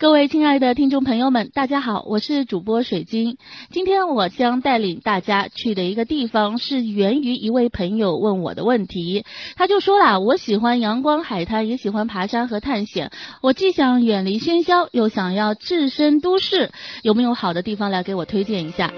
[0.00, 3.36] 各位亲爱的听众朋友们，大家好，我是主播水晶。
[3.68, 9.26] 今天我将带领大家去的一个地方，是源于一位朋友问我的问题。
[9.56, 13.10] 他就说啦，我喜欢阳光海滩，也喜欢爬山和探险。
[13.42, 16.70] 我既想远离喧嚣，又想要置身都市，
[17.02, 18.90] 有没有好的地方来给我推荐一下？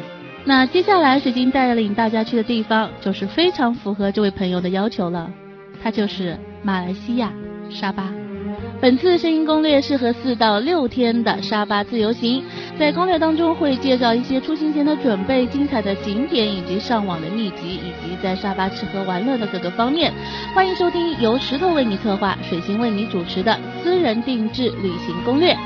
[0.45, 5.33] 那接下来水晶带领大家去的地方，就是非常符合这位朋友的要求了，
[5.83, 7.33] 它就是马来西亚
[7.71, 8.22] 沙巴。
[8.83, 12.43] 本次声音攻略适合四到六天的沙巴自由行，
[12.77, 20.13] 在攻略当中会介绍一些出行前的准备、精彩的景点以及上网的秘籍，以及在沙巴吃喝玩乐的各个方面。
[20.53, 25.57] 欢迎收听由石头为你策划、水星为你主持的私人定制旅行攻略。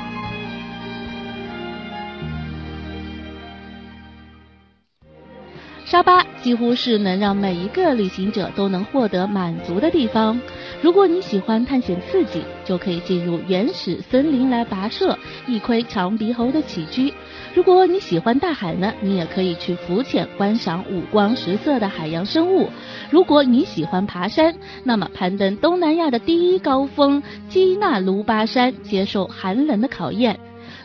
[5.89, 10.37] 沙巴几乎是能让每一个旅行者都能获得满足的地方。
[10.81, 17.13] 如果你喜欢探险刺激，就可以进入原始森林来跋涉，一窥长鼻猴的起居；
[17.53, 22.67] 如果你喜欢大海呢，你也可以去浮潜，观赏五光十色的海洋生物；
[23.09, 30.37] 如果你喜欢爬山，那么攀登东南亚的第一高峰基纳卢巴山，接受寒冷的考验。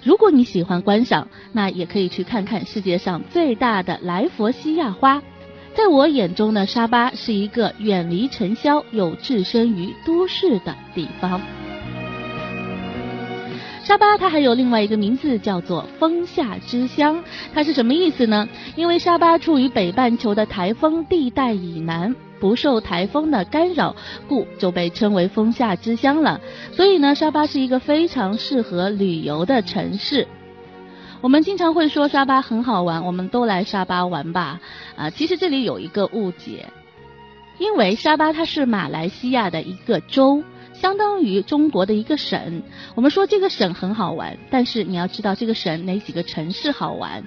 [0.04, 5.22] 如果你喜欢观赏，那也可以去看看世界上最大的莱佛西亚花。
[5.74, 11.40] 在我眼中呢，沙巴是一个远离尘嚣又置身于都市的地方。
[13.84, 17.22] 沙巴它还有另外一个名字叫做风夏之乡，
[17.54, 18.48] 它是什么意思呢？
[18.76, 22.14] 因为沙巴处于北半球的台风地带以南。
[22.42, 23.94] 不受台风的干扰，
[24.26, 26.40] 故就被称为风夏之乡了。
[26.72, 30.26] 所以呢，沙巴是一个非常适合旅游的城市。
[31.20, 34.58] 我们经常会说沙巴很好玩，我们都来沙巴玩吧。
[34.96, 36.66] 啊，其实这里有一个误解，
[37.58, 40.42] 因为沙巴它是马来西亚的一个州，
[40.72, 42.64] 相当于中国的一个省。
[42.96, 47.22] 我们说这个省很好玩，但是你要知道这个省哪几个城市好玩。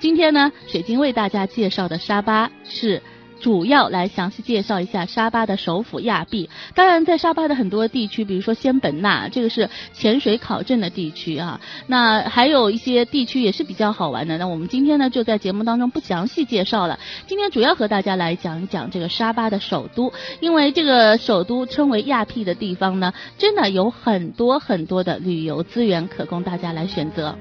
[0.00, 3.00] 今天呢，水晶为大家介绍的沙巴是。
[3.40, 6.48] 主要来详细介绍一下沙巴的首府亚庇。
[6.74, 11.60] 当然，在沙巴的很多地区，比如说仙本那，这个是潜水考证的地区啊。
[11.86, 14.38] 那还有一些地区也是比较好玩的。
[14.38, 16.98] 那我们今天呢，就在节目当中不详细介绍了。
[17.26, 27.36] 今天主要和大家来讲一讲这个沙巴的首都，因为这个首都称为亚庇的地方呢，真的有很多很多的旅游资源可供大家来选择。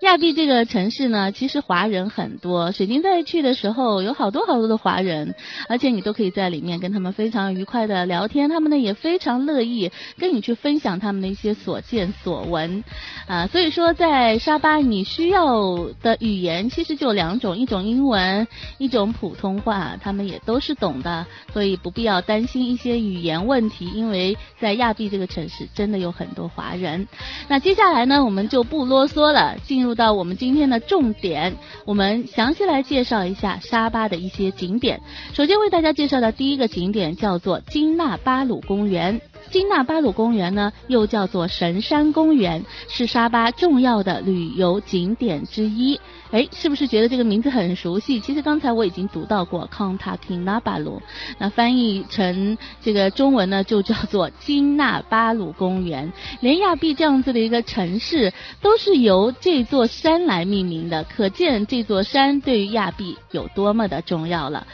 [0.00, 2.72] 亚庇这个城市呢，其实华人很多。
[2.72, 5.34] 水晶在去的时候，有好多好多的华人，
[5.68, 12.82] 而且你都可以在里面跟他们非常愉快的聊天，他们呢也非常乐意跟你去分享他们的一些所见所闻。
[13.26, 27.06] 啊，所以说在沙巴你需要的语言其实就两种，一种英文，一种普通话，他们也都是懂的，所以不必要担心一些语言问题，因为在亚庇这个城市真的有很多华人。
[27.48, 29.89] 那接下来呢，我们就不啰嗦了，进入。
[29.94, 35.00] 到我们今天的重点，我们详细来介绍一下沙巴的一些景点。
[35.32, 39.20] 首先为大家介绍的第一个景点叫做金纳巴鲁公园。
[39.50, 46.00] 金纳巴鲁公园呢，又叫做神山公园，是沙巴重要的旅游景点之一。
[46.30, 48.20] 哎，是不是觉得这个名字很熟悉？
[48.20, 51.02] 其实刚才我已经读到过 c o n t a k i n a b a l u
[51.38, 56.12] 那翻译成这个中文呢，就叫做金纳巴鲁公园。
[56.40, 64.64] 连亚庇这样子的一个城市，都是由这座山来命名的，可见这座山对于亚庇有多么的重要了。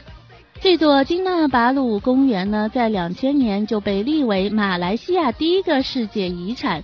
[0.61, 6.83] 这座金纳巴鲁公园呢，在两千年就被立为马来西亚第一个世界遗产。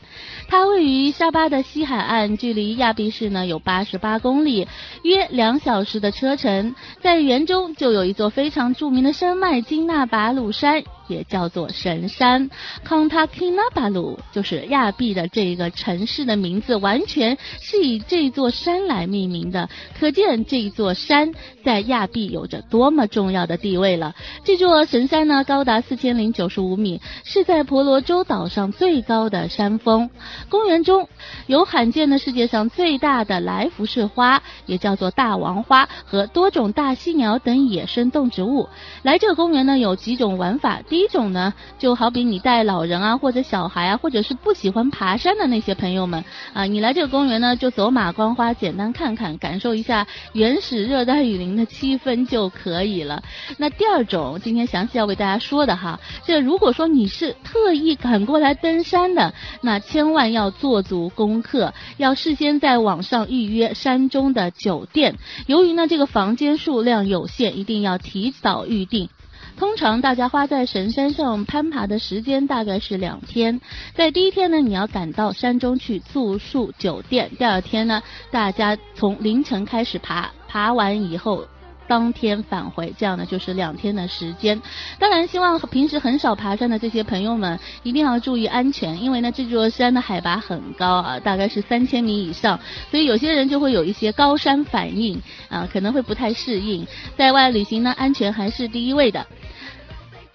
[0.48, 4.68] 它位于沙巴的西海岸，距离亚庇市呢有八十八公里，
[5.02, 6.74] 约两小时的车程。
[7.00, 12.50] 在园中就有一座非常著名的山脉——金纳巴鲁山，也叫做神山。
[12.84, 19.68] 康塔基纳巴鲁就是亚庇的这个城市的名字，完全是以这座山来命名的，
[19.98, 21.32] 可见这座山
[21.64, 24.14] 在亚庇有着多么重要的地位了。
[24.44, 30.10] 这座神山呢，高达四千零九十五米，是在婆罗洲岛上最高的山峰。
[30.48, 31.08] 公园中
[31.46, 38.68] 有罕见的世界上最大的来福士花，也叫做大王花，和多种大犀鸟等野生动植物。
[39.02, 40.82] 来这公园呢，有几种玩法。
[40.88, 53.22] 第一一种呢，就好比你带老人啊，或者小孩啊，或者是不喜欢爬山的那些朋友们啊，你来这个公园呢，就走马观花，简单看看，感受一下原始热带雨林的气氛就可以了。
[53.58, 65.16] 那第二种，今天详细要为大家说的哈，这如果说你是特意赶过来登山的，那千万要做足功课，要事先在网上预约山中的酒店。
[65.46, 69.08] 由于呢这个房间数量有限，一定要提早预定。
[69.56, 73.60] 通常大家花在神山上攀爬的时间大概是两天，
[73.94, 81.46] 在第一天呢，你要赶到山中去住宿酒店，第二天呢，大家从凌晨开始爬，爬完以后。
[81.92, 84.58] 当天返回，这样呢就是两天的时间。
[84.98, 92.58] 当然，希望平时很少爬山的这些朋友们一定要注意安全，因为呢这座山的海拔很高啊，大概是三千米以上，
[92.90, 96.86] 所以有些人就会有一些高山反应啊，可能会不太适应。
[97.14, 99.26] 在外旅行呢，安全还是第一位的。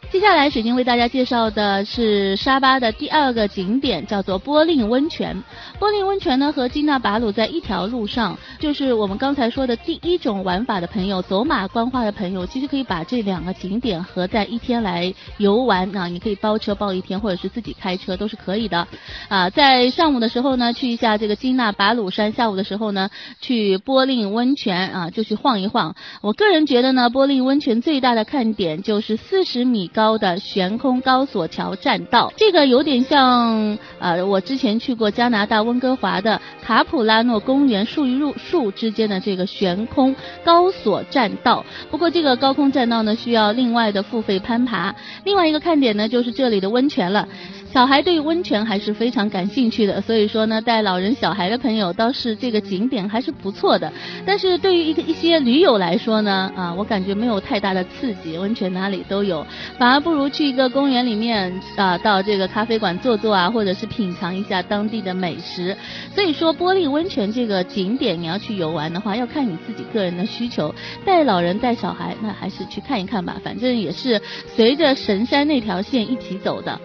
[0.09, 5.43] 接下来，水晶为大家介绍的是沙巴的第二个景点，叫做波令温泉。
[5.79, 16.07] 波令温泉呢和金纳巴鲁在一条路上，就是我们刚才说的第一种玩法的朋友，走马观花的朋友，其实可以把这两个景点合在一天来游玩啊。
[16.07, 18.87] 你可以包车包一天，或者是自己开车都是可以的。
[19.27, 23.09] 啊，在上午的时候呢，去一下这个金纳巴鲁山；下午的时候呢，
[23.41, 25.95] 去波令温泉啊，就去晃一晃。
[26.21, 29.91] 我个人觉得呢，波令温泉最大的看点就是四十米。
[29.97, 41.65] 高的悬空高索桥栈道，这个有点像呃，我之前去过加拿大温哥华的卡普拉诺公园树与树之间的这个悬空高索栈道。
[41.89, 44.93] 不过这个高空栈道呢，需要另外的付费攀爬。
[45.23, 47.27] 另外一个看点呢，就是这里的温泉了。
[47.73, 53.91] 小孩对温泉还是非常感兴趣的，所以说呢，带老人小孩的朋友倒是这个景点还是不错的。
[54.25, 59.45] 但是对于一个一些驴友来说呢，啊，我感觉没有太大的刺激，温泉哪里都有，
[59.77, 65.75] 反而不如去一个公园里面啊，到这个咖啡馆坐坐啊，或者是品尝一下当地的美食。
[66.15, 70.73] 所以说，玻璃温泉这个景点你要去游玩的话，要看你自己个人的需求，
[71.05, 74.19] 带老人带小孩，那还是去看一看吧，反正也是
[74.55, 76.79] 随着神山那条线一起走的。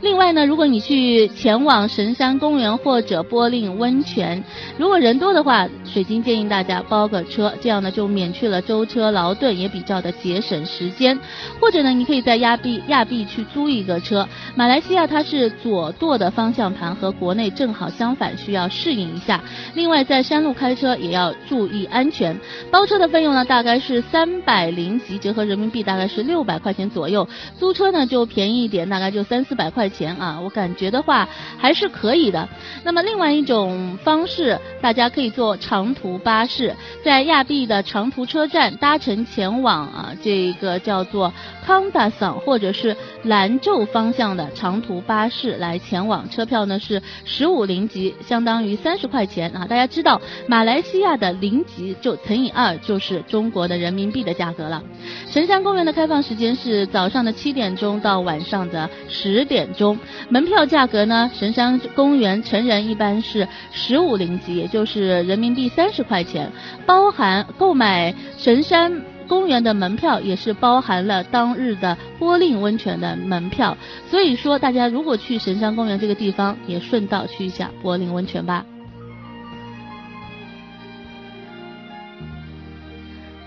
[0.00, 4.42] 另外呢，如果你去前往神山公园或者波令温泉，
[4.76, 11.18] 如果人多的话，水晶建议大家包个车，这样呢就免去了舟车劳顿，也比较的节省时间。
[11.60, 14.28] 或者呢，你可以在亚庇亚庇去租一个车。
[14.56, 19.42] 马来西亚它是左舵的方向盘和国内正好相反，需要适应一下。
[19.74, 22.38] 另外在山路开车也要注意安全。
[22.70, 27.26] 包车的费用呢大概是三百零几，折合人民币大概是六百块钱左右。
[27.58, 29.83] 租车呢就便宜一点，大概就三四百块。
[29.84, 31.28] 块钱啊，我感觉的话
[31.58, 32.48] 还是可以的。
[32.84, 41.30] 那么另外一种方式，大家可以坐长途巴士，在亚庇的长途车站搭乘前往啊这个叫做
[41.66, 49.66] 康达桑或者是兰州方向的长途巴士来前往，车票呢是十五零级，相当于三十块钱啊。
[49.68, 54.82] 大家知道马来西亚的零级就乘以二就是中国的人民币的价格了。
[55.28, 59.68] 神山公园的开放时间是早上的七点钟到晚上的十点。
[59.74, 59.98] 中
[60.30, 61.30] 门票价格呢？
[61.34, 66.50] 神山公园成人一般是十五零吉，也就是人民币三十块钱，
[66.86, 73.76] 包含购买神山公园的门票，也是包含了当日的波令温泉的门票。
[74.10, 78.64] 所以说，大家如果去神山公园这个地方，也顺道去一下波令温泉吧。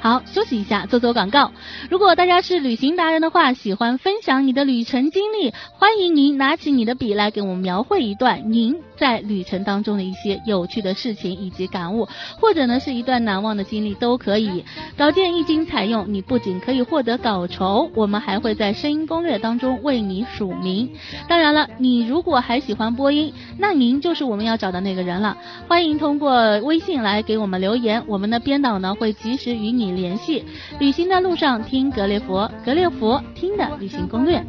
[0.07, 1.51] 好，休息一下，做做广告。
[1.89, 12.07] 如果大家是旅行达人的话，喜欢分享你的旅程经历，欢迎您拿起你的笔来给我们描绘一段您在旅程当中的一些有趣的事情以及感悟，
[12.39, 14.63] 或者呢是一段难忘的经历都可以。
[14.97, 20.89] 稿件一经采用，你不仅可以获得稿酬，我们还会在声音攻略当中为你署名。
[21.27, 25.37] 当然了，你如果还喜欢播音，那您就是我们要找的那个人了。
[25.67, 29.96] 欢迎通过微信来给我们留言，我们的编导呢会及时与你。
[29.97, 30.45] 联系，
[30.79, 34.45] 旅行的路上听格列佛，格列佛听的旅行攻略。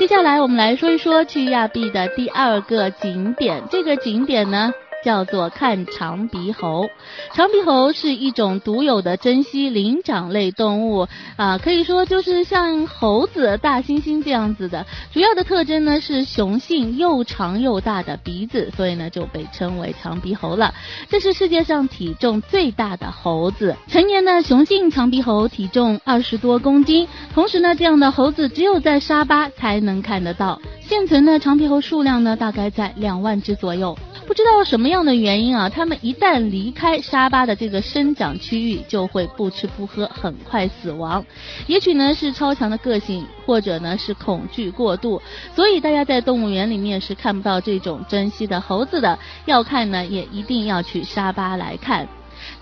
[0.00, 4.72] 接下来我们来说一说去亚庇的第二个景点，这个景点呢。
[5.04, 6.88] 叫做看长鼻猴，
[7.32, 14.86] 长鼻猴是一种独有的珍稀灵长类动物啊，可以说就是像猴子、大猩猩这样子的。
[15.12, 20.74] 主要的特征呢是雄性又长又大的鼻子，所以呢就被称为长鼻猴了。
[21.08, 27.08] 这是世界上体重最大的猴子，成年的雄性长鼻猴体重二十多公斤。
[27.32, 30.60] 同时呢，这样的猴子只有在沙巴才能看得到。
[30.82, 33.96] 现存的长鼻猴数量呢，大概在两万只左右。
[34.30, 41.26] 不知道什么样的原因啊，它们一旦离开沙巴的这个生长区域，就会不吃不喝，很快死亡。
[41.66, 45.20] 也许呢是超强的个性，或者呢是恐惧过度，
[45.56, 49.18] 所以大家在动物园里面是看不到这种珍稀的猴子的。
[49.46, 52.06] 要看呢，也一定要去沙巴来看。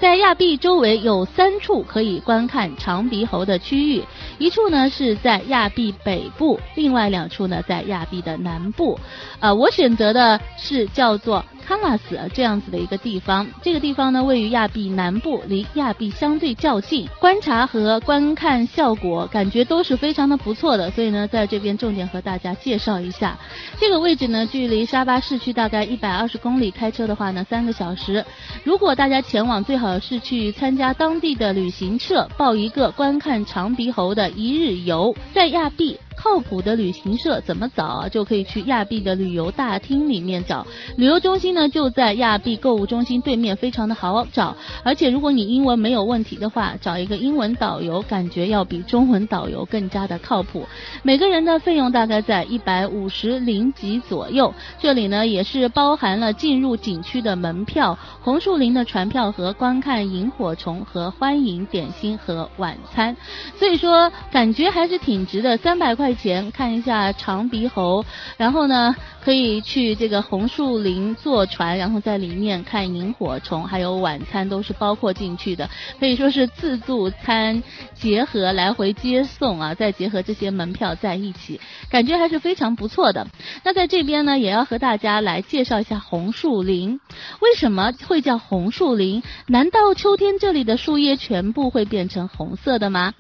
[0.01, 4.05] 在亚庇周围有三处可以观看长鼻猴的区域，
[4.39, 8.99] 一处呢是在亚庇北部，另外两处呢在亚庇的南部。
[9.41, 11.45] 呃，我选择的是叫做。
[11.67, 23.37] 康拉斯这样子的一个地方，这个地方呢位于亚庇南部，离亚庇相对较近，观察和观看效果感觉都是非常的不错的，所以呢在这边重点和大家介绍一下。
[23.79, 28.25] 这个位置呢距离沙巴市区大概一百二十公里，开车的话呢三个小时。
[28.65, 35.99] 如果大家前往，最好呃是去参加当地的旅行社，报一个观看长鼻猴的一日游，在亚庇。
[36.21, 38.09] 靠谱的旅行社怎么找？
[38.09, 40.67] 就可以去亚庇的旅游大厅里面找。
[40.97, 44.57] 旅游中心呢就在亚庇购物中心对面，非常的好找。
[44.83, 50.67] 而且如果你英文没有问题的话，找一个英文导游，感觉要比中文导游更加的靠谱。
[51.05, 54.53] 每个人的费用大概在一百五十零吉左右。
[54.81, 63.17] 这里呢也是包含了进入景区的门票、红树林的船票和观看萤火虫和欢迎点心和晚餐。
[63.57, 66.08] 所以说感觉还是挺值的，三百块。
[66.09, 68.03] 块钱看一下长鼻猴，
[68.39, 75.69] 然后呢可以去这个红树林坐船，然后在里面看萤火虫，还有晚餐都是包括进去的，
[76.01, 77.63] 可以说是自助餐
[77.93, 81.61] 结合来回接送啊，再结合这些门票在一起，
[81.91, 83.27] 感觉还是非常不错的。
[83.63, 86.99] 那在这边呢，也要和大家来介绍一下红树林，
[87.41, 89.23] 为什么会叫红树林？
[89.47, 93.13] 难道秋天这里的树叶全部会变成红色的吗？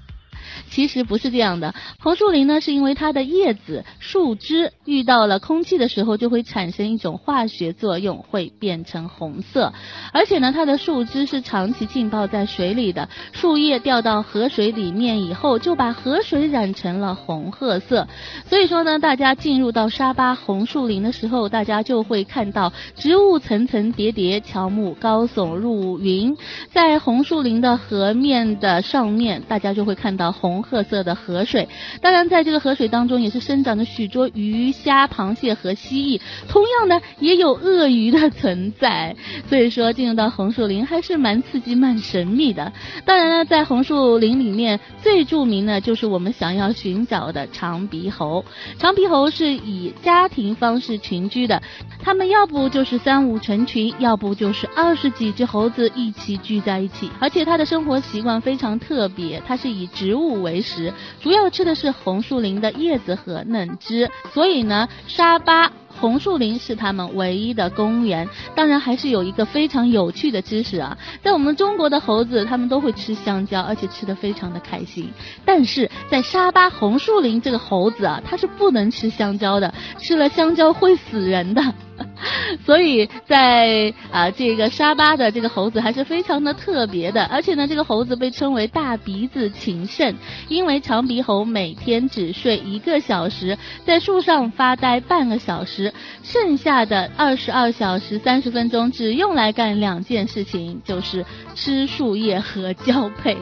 [0.70, 9.72] 其实不是这样的，红树林呢，是因为它的叶子、树枝遇到了空气的时候，就会产生一种化学作用，会变成红色。
[10.12, 18.06] 而且呢，它的树枝是长期浸泡在水里的，树叶掉到河水里面以后，就把河水染成了红褐色。
[18.46, 26.36] 所以说呢，大家进入到沙巴红树林的时候，大家就会看到植物层层叠叠，乔木高耸入云，
[26.70, 30.62] 在红树林的河面的上面，大家就会看到红。
[30.68, 31.66] 褐色的河水，
[32.02, 39.16] 当然在这个河水当中也是生长着许多鱼虾、螃蟹和蜥蜴，同样呢也有鳄鱼的存在。
[39.48, 42.70] 所以说进入到红树林还是蛮刺激、蛮神秘的。
[43.06, 48.44] 当然呢，在红树林里面最著名的就是我们想要寻找的长鼻猴。
[48.78, 51.62] 长鼻猴是以家庭方式群居的，
[52.02, 57.10] 它们要不就是三五成群，要不就是二十几只猴子一起聚在一起。
[57.18, 60.92] 而且它的生活习惯非常特别，它是以植物不为食，
[61.22, 68.28] 主要吃的是红树林的叶子和嫩枝，所以呢，沙巴红树林是他们唯一的公园。
[68.54, 75.10] 当然，还是有一个非常有趣的知识啊，在我们中国的猴子，他们都会吃香蕉，而且吃的非常的开心。
[75.44, 81.62] 但是在沙巴红树林，这个猴子啊，它是不能吃香蕉的，吃了香蕉会死人的。
[82.64, 90.14] 所以在啊这个沙巴的这个猴子还是非常的特别的，而且呢这个猴子被称为大鼻子情圣，
[90.48, 95.87] 因为长鼻猴每天只睡一个小时，在树上发呆半个小时，
[96.22, 103.36] 剩下的二十二小时三十分钟只用来干两件事情，就是吃树叶和交配。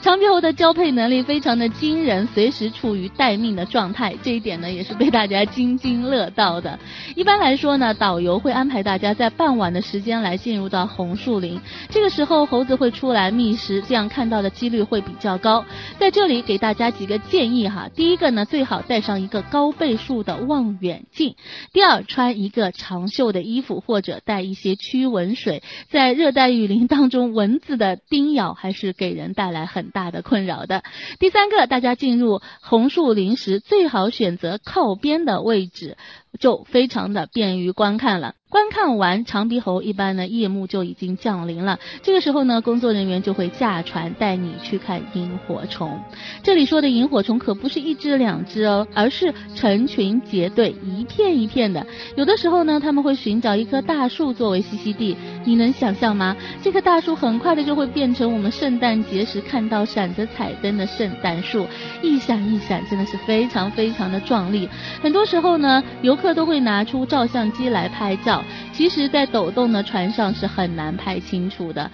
[0.00, 6.78] 长鼻猴的交配能力非常的惊人，随时处于待命的状态，这一点呢也是被大家津津乐道的。
[7.14, 7.94] 一般来说呢。
[7.98, 15.64] 导游会安排大家在傍晚的时间来进入到红树林，这个时候猴子会出来觅食，这样看到的几率会比较高。
[15.98, 21.32] 在这里给大家几个建议哈，第一个呢，最好带上一个高倍数的望远镜；
[21.72, 25.62] 第二，穿一个长袖的衣服或者带一些驱蚊水。
[25.90, 30.82] 在热带雨林当中，蚊子的叮咬还是给人带来很大的困扰的。
[31.18, 35.96] 第三个，大家进入红树林时最好选择靠边的位置。
[36.38, 38.34] 就非常的便于观看了。
[38.50, 41.78] 观看完长鼻猴，一般呢夜幕就已经降临了。
[42.02, 46.00] 这个时候呢，工作人员就会驾船带你去看萤火虫。
[46.42, 51.86] 这里说的萤火虫可不是一只两只哦，而是成群结队、一片一片的。
[52.16, 55.14] 有的时候呢，他们会寻找一棵大树作为栖息地。
[55.44, 56.34] 你能想象吗？
[56.62, 61.66] 这棵大树很快的就会变成我们圣诞节时看到闪着彩灯的圣诞树，
[62.02, 64.66] 一闪一闪，真的是非常非常的壮丽。
[65.02, 68.44] 很多时候呢，有客都会拿出照相机来拍照。
[68.72, 71.90] 其实，在抖动的船上是很难拍清楚的。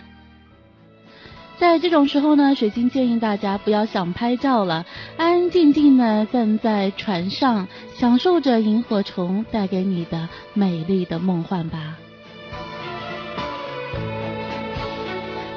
[1.56, 4.84] 在这种时候呢，水晶建议大家不要想拍照了，
[5.16, 11.96] 安安静静的站在船上，享受着萤火虫带给你的美丽的梦幻吧。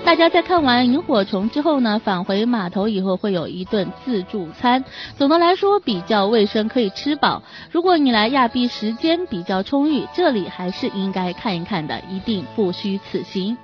[0.08, 4.86] 大家在看完萤火虫之后呢，返回码头以后会有一顿自助餐，
[5.18, 7.44] 总的来说比较卫生，可以吃饱。
[7.72, 13.58] 如果你来亚庇时间比较充裕，这里还是应该看一看的，一定不虚此行。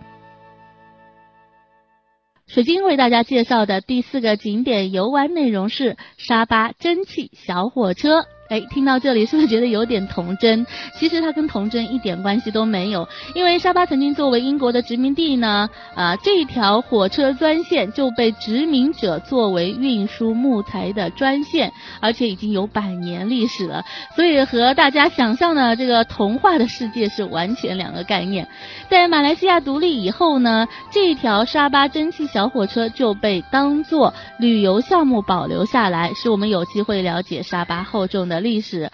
[2.46, 8.26] 水晶为大家介绍的第四个景点游玩内容是沙巴蒸汽小火车。
[8.54, 10.64] 哎，听到这里是不是觉得有点童真？
[10.94, 23.84] 其实它跟童真一点关系都没有，因为沙巴曾经作为英国的殖民地呢，啊，这条火车专线就被殖民者作为运输木材的专线，而且已经有百年历史了，
[24.16, 28.48] 所以和大家想象的这个童话的世界是完全两个概念。
[28.88, 38.43] 在马来西亚独立以后呢，这条沙巴蒸汽小火车就被当做旅游项目保留下来，使我们有机会了解沙巴厚重的。
[38.44, 38.92] 历史。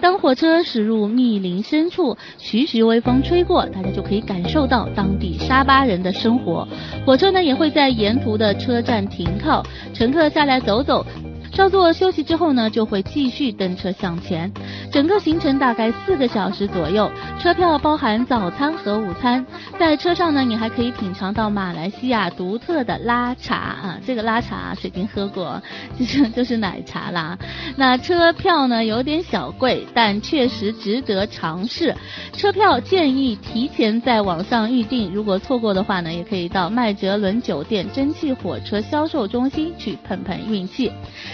[0.00, 6.66] 当火车驶入密林深处，徐徐微风吹过，大家就可以感受到当地沙巴人的生活。
[7.06, 9.64] 火车呢也会在沿途的车站停靠，
[9.94, 11.06] 乘客下来走走。
[11.54, 14.50] 稍作休息之后呢，就会继续登车向前。
[14.90, 19.44] 整个行程大概四个小时左右，车票包含早餐和午餐。
[19.78, 25.62] 在车上呢，你还可以品尝到马来西亚独特的拉茶啊，这个拉茶水晶喝过，
[25.98, 27.38] 就是就是奶茶啦。
[27.76, 31.94] 那车票呢有点小贵，但确实值得尝试。
[32.32, 40.90] 车票建议提前在网上预订，如果错过的话呢，也可以到麦哲伦酒店蒸汽火车销售中心去碰碰运气。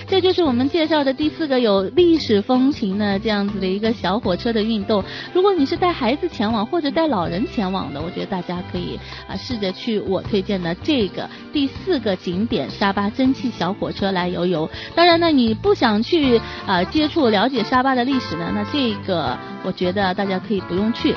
[0.08, 5.04] 这就是我们介绍的第四个有历史风情的这样子的一个小火车的运动。
[5.34, 14.68] 如果你是带孩子前往或者带老人前往的，我觉得大家可以啊试着去我推荐的这个第四个景点沙巴蒸汽小火车来游游。
[14.94, 21.14] 当然呢，你不想去啊接触了解沙巴的历史呢，那这个我觉得大家可以不用去。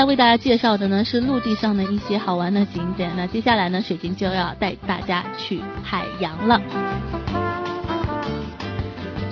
[0.00, 6.58] 才为大家介绍的呢是陆地上的一些好玩的景点，那接下来呢水晶就要带大家去海洋了。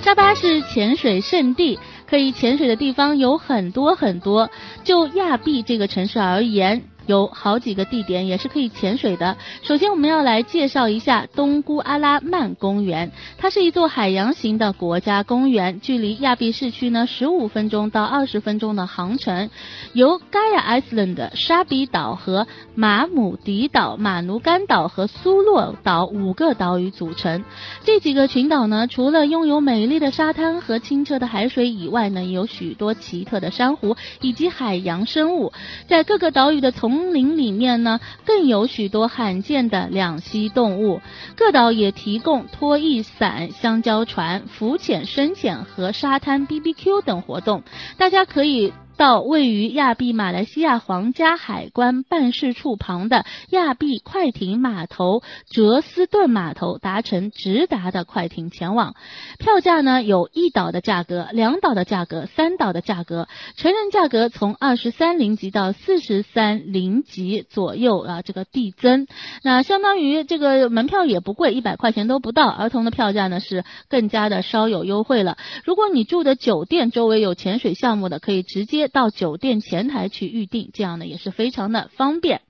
[0.03, 4.51] 沙巴是潜水圣地，可以潜水的地方有很多很多。
[4.85, 6.83] 就亚庇这个城市而言。
[7.09, 9.37] 有好几个地点也是可以潜水的。
[9.62, 19.49] 首先，我们要来介绍一下东姑阿拉曼公园，它是一座海洋型的国家公园，距离亚庇市区呢十五分钟到二十分钟的航程，
[19.94, 27.42] 由 Gaia Island 沙比岛和马姆迪岛、马奴干岛和苏洛岛五个岛屿组成。
[27.85, 35.53] 这几个群岛呢，除了拥有美丽的沙滩和清澈的海水以外呢，有许多奇特的珊瑚以及海洋生物。
[35.87, 41.01] 在各个岛屿的从丛林里面呢，更有许多罕见的两栖动物。
[41.37, 47.63] 各岛也提供拖曳伞、香蕉船、浮潜、深潜和沙滩 BBQ 等活动，
[47.99, 48.73] 大家可以。
[48.99, 58.97] 到位于亚庇马来西亚皇家海关办事处旁的亚庇快艇码头哲斯顿码头，达成直达的快艇前往。
[59.39, 63.29] 票价呢有一岛的价格、两岛的价格、三岛的价格。
[63.57, 69.07] 成人价格从二十三零级到四十三零级左右啊，这个递增。
[69.45, 72.49] 那相当于这个门票也不贵，一百块钱都不到。
[72.49, 75.39] 儿童的票价呢是更加的稍有优惠了。
[75.65, 78.88] 如果你住的酒店周围有潜水项目的，可以直接。
[78.88, 82.42] 到酒店前台去预定，这样呢也是非常的方便。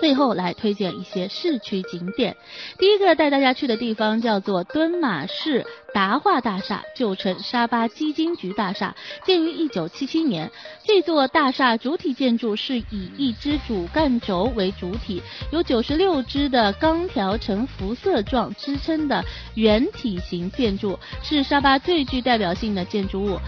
[0.00, 2.36] 最后来推荐一些市区景点。
[2.78, 10.50] 第一个带大家去的地方叫做敦马市达化大厦，旧称沙巴基金局大厦，建于一九七七年。
[10.84, 19.22] 这座大厦主体建筑是以一支主干轴为主体，有九十六支的钢条呈辐射状支撑的
[19.54, 23.38] 圆体型建筑，是沙巴最具代表性的建筑物。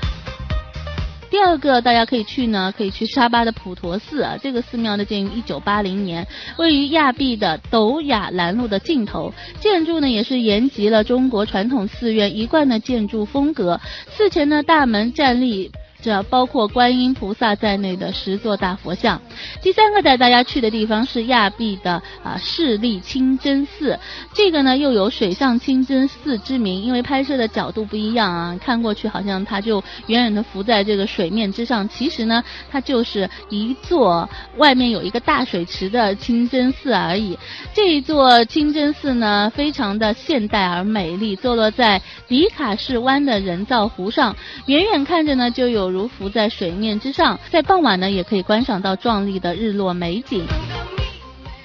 [1.32, 15.72] 第二个大家可以去呢，可以去沙巴的普陀寺啊，这个寺庙呢建于一九八零年，位于亚庇的斗雅兰路的尽头，建筑呢也是沿袭了中国传统寺院一贯的建筑风格，寺前呢大门站立。
[16.02, 19.22] 这包括观音菩萨在内的十座大佛像。
[19.62, 23.96] 第三个带大家去的地方是亚庇的啊势力清真寺，
[24.34, 29.76] 这个呢又有水上清真寺之名，因为拍摄的角度不一样啊，看过去好像它就
[30.08, 37.38] 远远的浮在这个水面之上，其实呢它就是一座外面有一个大水池的清真寺而已。
[37.72, 44.34] 这一座清真寺呢非常的现代而美丽，坐落在迪卡士湾的人造湖上，
[44.66, 45.91] 远远看着呢就有。
[45.92, 50.46] 如浮在水面之上，在傍晚呢，也可以观赏到壮丽的日落美景。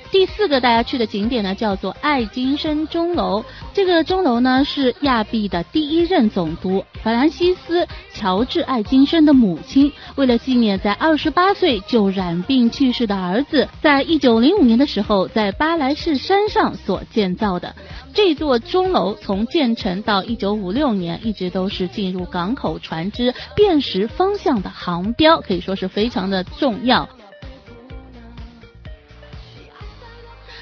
[0.10, 3.44] 第四个大家去的景点呢，叫做爱金生钟楼。
[3.74, 17.76] 这个钟楼呢，是亚庇的第一任总督法兰西斯·乔治·爱金生的母亲，为了纪念在二十八岁就染病去世的儿子，在一九零五年的时候，在巴莱士山上所建造的。
[18.14, 27.08] 这座钟楼从建成到一九五六年，一直都是进入港口船只辨识方向的航标，可以说是非常的重要。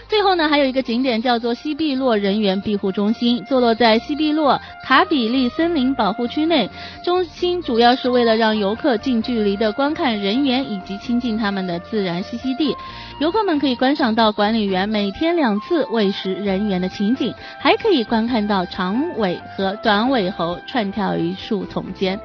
[0.07, 6.69] 最后呢，还有一个景点叫做西碧洛人员庇护中心，坐落在西碧洛卡比利森林保护区内。
[7.03, 12.75] 中心主要是为了让游客近距离的观看人猿以及亲近他们的自然栖息地。
[13.19, 22.19] 游客们可以观赏到管理员每天两次喂食人猿的情景，还可以观看到长尾和短尾猴串跳于树丛间。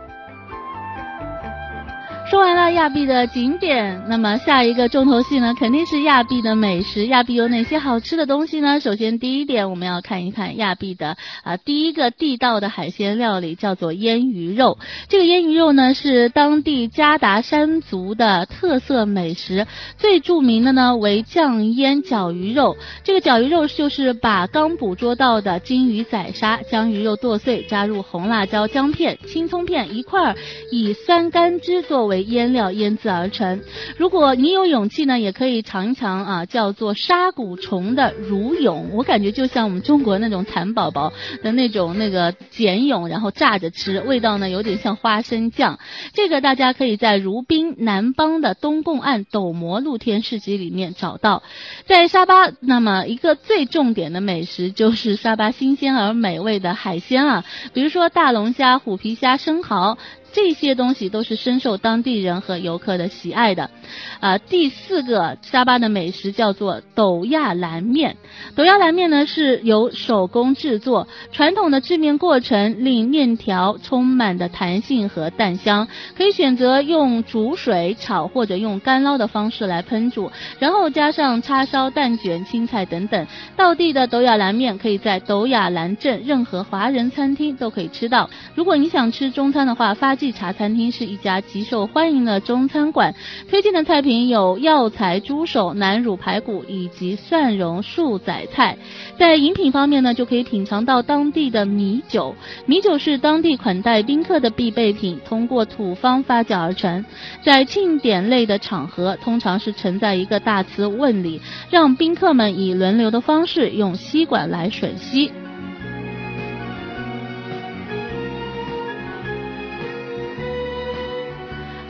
[2.30, 7.06] 说完了亚庇的景点，那么下一个重头戏呢，肯定是亚庇的美食。
[7.06, 8.78] 亚庇有哪些好吃的东西呢？
[8.78, 14.78] 首先第一点，我们要看一看亚庇的啊第一个地道的海鲜料理，叫做腌鱼肉。
[15.08, 19.66] 这个腌鱼肉呢是当地加达山族的特色美食，
[19.98, 22.76] 最著名的呢为酱腌绞鱼肉。
[23.02, 30.36] 这个绞鱼肉就是把刚捕捉到的金鱼宰杀，将鱼肉剁碎，加入红辣椒、姜片、青葱片一块儿，
[30.70, 32.19] 以酸甘汁作为。
[32.22, 33.62] 腌料腌制而成。
[33.96, 38.90] 如果你有勇气呢，也可以尝一尝啊，叫做沙谷虫的乳蛹。
[38.92, 45.78] 我感觉就像我们中国那种蚕宝宝的那种那个茧蛹，然后炸着吃，味道呢有点像花生酱。
[46.12, 51.42] 这个大家可以在如宾南邦的东贡岸斗摩露天市集里面找到。
[51.86, 59.98] 在沙巴，那么一个最重点的美食就是沙巴新鲜而美味的海鲜啊，比如说大龙虾、虎皮虾、生蚝。
[60.32, 63.70] 这些东西都是深受当地人和游客的喜爱的，
[64.20, 68.16] 啊，第四个沙巴的美食叫做斗亚兰面。
[68.54, 83.26] 斗亚兰面呢是由手工制作，传统的制面过程令面条充满的弹性和蛋香，可以选择用煮水炒或者用干捞的方式来烹煮，然后加上叉烧、蛋卷、青菜等等。
[83.56, 88.28] 道地的斗亚兰面可以在斗亚兰镇任何华人餐厅都可以吃到。
[88.54, 93.14] 如果你想吃中餐的话，发记茶餐厅是一家极受欢迎的中餐馆，
[93.48, 98.76] 推荐的菜品有药材猪手、南乳排骨以及蒜蓉素仔菜。
[99.18, 102.34] 在饮品方面呢，就可以品尝到当地的米酒。
[102.66, 107.04] 米酒是当地款待宾客的必备品，通过土方发酵而成。
[107.42, 111.40] 在庆典类的场合，通常是盛在一个大瓷瓮里，
[111.70, 115.30] 让宾客们以轮流的方式用吸管来吮吸。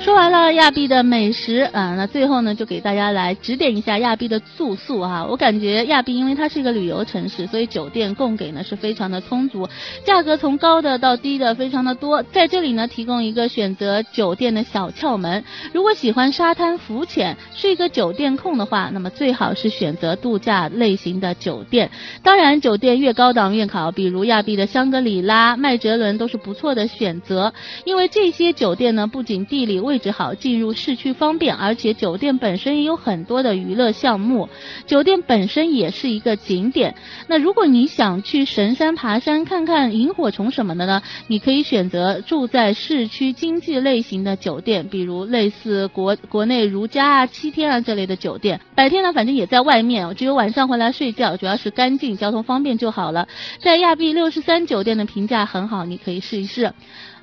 [0.02, 5.26] 说完了亚庇的美食啊，那最后呢，就给大家来指点一下亚庇的住宿啊。
[5.28, 9.68] 我感觉亚庇因为它是一个旅游城市，所以酒店供给呢是非常的充足，
[10.02, 12.22] 价格从高的到低的非常的多。
[12.22, 21.90] 在这里呢，提供一个选择酒店的小窍门：如果喜欢沙滩浮潜，是一个酒店控的话，那么最好是选择度假类型的酒店。
[22.22, 27.52] 当然，酒店越高档越好，比如亚庇的香格里拉、麦哲伦都是不错的选择，
[27.84, 34.48] 因为这些酒店呢不仅地理位位置好，进入市区方便，而且酒店本身也有很多的娱乐项目。
[34.86, 36.94] 酒店本身也是一个景点。
[37.26, 41.02] 那如果你想去神山爬山，看看萤火虫什么的呢？
[41.26, 48.60] 你可以选择住在市区经济类型的酒店，比如类似国国内如家啊、七天啊这类的酒店。
[48.76, 53.26] 白天呢，反正也在外面，只有晚上回来睡觉，主要是干净、交通方便就好了。
[53.58, 56.72] 在亚庇六十三酒店的评价很好，你可以试一试。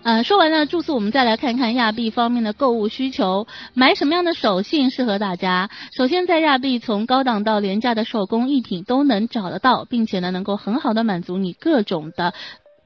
[0.04, 5.70] 呃，说完了住宿，我们再来看看亚庇方面的购物需求，买什么样的手信适合大家？
[5.92, 12.34] 首先，在亚庇，从高档到廉价的手工艺品都能找得到，并且呢，能够很好的满足你各种的。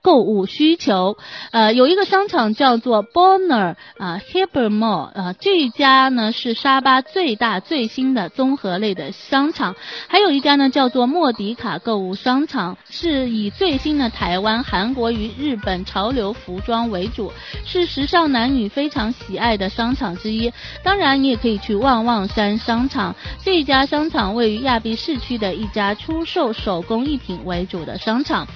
[0.02, 1.18] 购物需求。
[1.52, 9.76] 呃，有一个商场叫做 Bonner 啊 Hyper Mall 啊，这家呢是沙巴最大最新的综合类的商场。
[10.08, 17.32] 还有一家呢叫做莫迪卡购物商场，是以最新的台湾、韩国与日本潮流服装为主，
[17.66, 20.52] 是时尚男女非常喜爱的商场之一。
[20.84, 28.48] 当然，你也可以去旺旺山商场，这家商场位于亚庇市区的一家出售手工艺品为主的商场。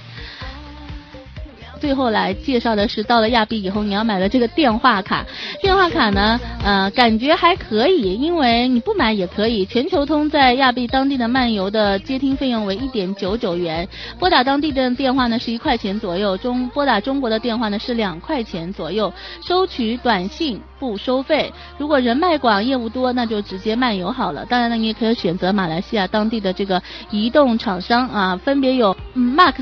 [1.80, 5.24] 最后来介绍的是，到了亚庇以后，你要买的这个电话卡。
[5.60, 9.64] 电话卡呢，呃，感觉还可以，因为你不买也可以。
[9.66, 19.12] 全球通在亚庇当地的漫游的接听费用为一点九九元，拨打当地的电话呢是一块钱左右，中拨打中国的电话呢是两块钱左右。
[19.44, 24.44] 收取短信不收费，如果人脉广、业务多，那就直接漫游好了。
[24.46, 29.54] 当然了，你也可以选择马来西亚当地的这个移动厂商啊，分别有 Max、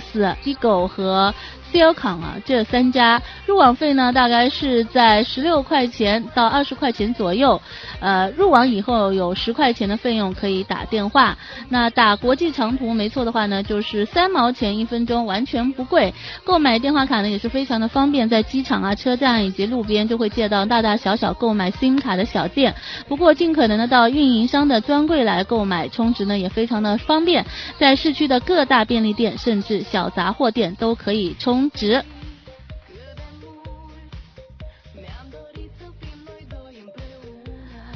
[0.44, 1.34] Eagle 和。
[1.74, 7.60] C 康啊，这三家入网费呢，大概是在十六块钱到二十块钱左右。
[7.98, 11.36] 呃，入网以后有十块钱的费用可以打电话。
[11.68, 16.14] 那打国际长途没错的话呢，就是三毛钱一分钟，完全不贵。
[16.44, 22.72] 购买电话卡呢也是非常的方便，在机场啊、车站以及路边就会见到大大小小购买 SIM 卡的小店。
[23.08, 27.44] 不过尽可能的到运营商的专柜来购买，充值呢也非常的方便。
[27.78, 31.63] 在市区的各大便利店甚至小杂货店都可以充。
[31.70, 32.04] 值。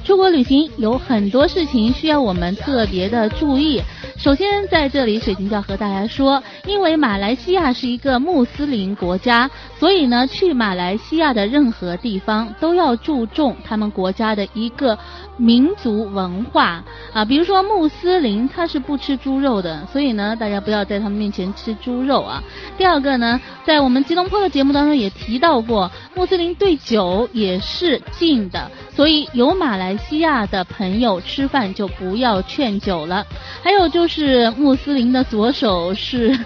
[0.04, 3.82] 出国旅行有很多事情需要我们特别的注意。
[4.16, 14.98] 首先，在这里水晶就要和大家说，因为马来西亚是一个穆斯林国家，所以呢，去马来西亚的任何地方都要注重他们国家的一个
[15.36, 17.24] 民族文化啊。
[17.24, 22.42] 比如说穆斯林他是不吃猪肉的，所以呢，大家不要在他们面前吃猪肉啊。
[22.76, 33.24] 第二个呢，在我们吉隆坡的节目当中也提到过，穆斯林对酒也是禁的，所以有马来西亚的朋友吃饭就不要劝酒了。
[33.62, 34.08] 还有就。
[34.08, 36.36] 是穆斯林的左手是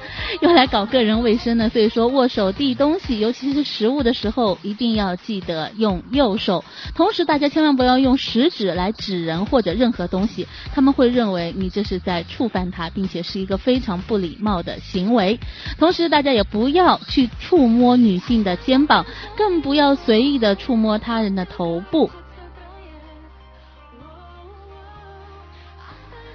[0.41, 6.65] 用来搞个人卫生的，所以说握手递东西，尤其是食物的时候，一定要记得用右手。
[6.93, 15.39] 同时，大家千万不要用食指来指人或者任何东西，他们会认为你这是在触犯他，并且是一个非常不礼貌的行为。
[15.79, 22.11] 同时，大家也不要去触摸女性的肩膀，更不要随意的触摸他人的头部。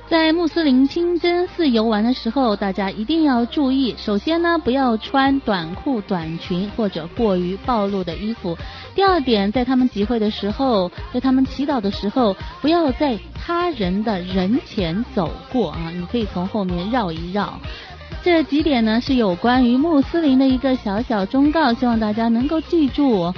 [0.09, 3.93] 在穆斯林清真寺游玩的时候，大家一定要注意。
[3.97, 8.57] 首先呢，不要穿短裤、短裙或者过于暴露的衣服。
[8.95, 17.59] 第二点，在他们集会的时候，在他们祈祷的时候，不要在他人的人前走过啊，你可以从后面绕一绕。
[18.23, 23.33] 这几点呢，是有关于穆斯林的一个小小忠告，希望大家能够记住。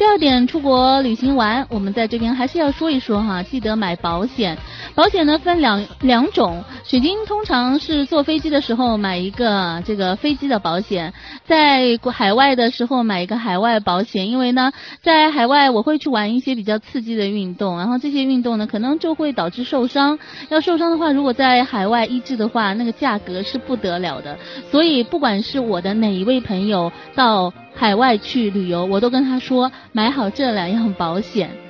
[0.00, 4.56] 第二点，出国旅行完，我们在这边还是要说一说哈，记得买保险。
[4.94, 11.12] 保险呢分两两种，水晶通常是坐飞机的时候买一个这个飞机的保险，
[11.44, 24.38] 在海外的时候买一个海外保险，因为呢，在海外我会去玩一些比较刺激的运动，然后这些运动呢可能就会导致受伤，要受伤的话，如果在海外医治的话，那个价格是不得了的，
[24.70, 27.52] 所以不管是我的哪一位朋友到。
[27.80, 31.69] 海外去旅游，我都跟他说买好这两样保险。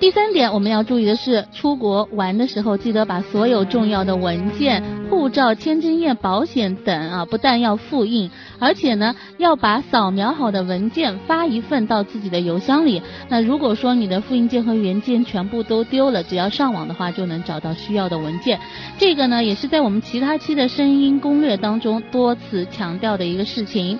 [0.00, 4.80] 第三点，我们要注意的是，出国玩的时候，记得把所有重要的文件、
[5.10, 8.30] 护照、签证页、保险等啊，不但要复印，
[8.60, 13.02] 而且呢，要把扫描好的文件发一份到自己的邮箱里。
[13.28, 18.60] 那如果说你的复印件和原件全部都丢了，只要上网的话，就能找到需要的文件。
[18.98, 23.98] 这个呢，也是在我们其他期的声音攻略当中多次强调的一个事情。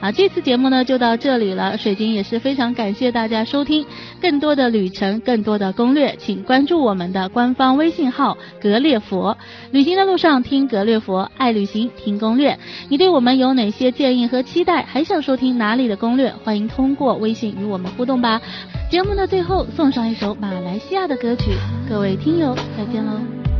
[0.00, 1.76] 啊，这次节目呢就到这里了。
[1.76, 3.84] 水晶也是非常感谢大家收听，
[4.20, 9.36] 更多的旅程，更多的攻略，请关注我们的官方微信号“格列佛”。
[9.72, 12.56] 旅行的路上听格列佛，爱旅行听攻略。
[12.88, 14.84] 你对我们有哪些建议和期待？
[14.84, 16.32] 还想收听哪里的攻略？
[16.44, 18.40] 欢迎通过微信与我们互动吧。
[18.88, 21.50] 节目的最后送上一首马来西亚的歌曲，
[21.88, 23.57] 各位听友再见喽。